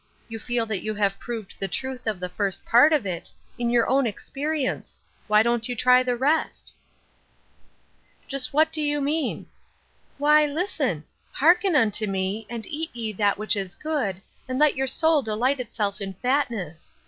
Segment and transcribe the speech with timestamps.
[0.27, 3.69] You feel that you have proved the truth of the first part of it, in
[3.69, 6.73] your own experience Why don't you try the rest?""
[8.27, 9.45] Just what do you mean?""
[10.17, 11.03] Why, listen;'
[11.39, 15.59] Hearken unto me, and eat ye that which is good, and let your soul delight
[15.59, 16.89] itself in fatness.'